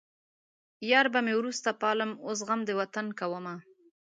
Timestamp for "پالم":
1.81-2.11